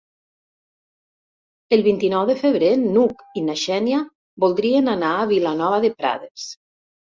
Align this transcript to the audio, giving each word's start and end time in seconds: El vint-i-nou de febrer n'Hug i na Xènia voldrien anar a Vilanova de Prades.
El 1.77 1.83
vint-i-nou 1.89 2.25
de 2.31 2.37
febrer 2.41 2.71
n'Hug 2.87 3.23
i 3.43 3.45
na 3.53 3.59
Xènia 3.67 4.03
voldrien 4.47 4.93
anar 4.99 5.15
a 5.23 5.31
Vilanova 5.37 5.83
de 5.89 5.97
Prades. 6.03 6.53